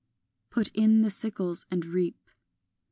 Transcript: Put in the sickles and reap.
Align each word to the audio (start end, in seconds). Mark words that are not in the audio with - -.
Put 0.49 0.69
in 0.69 1.03
the 1.03 1.11
sickles 1.11 1.67
and 1.69 1.85
reap. 1.85 2.17